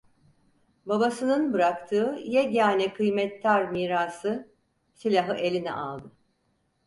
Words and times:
Babasının 0.85 1.53
bıraktığı 1.53 2.15
yegâne 2.23 2.93
kıymettar 2.93 3.63
mirası, 3.71 4.51
silahı 4.93 5.33
eline 5.33 5.71
aldı. 5.73 6.11